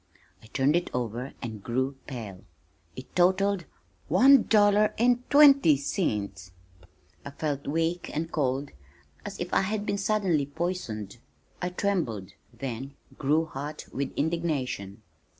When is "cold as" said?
8.31-9.39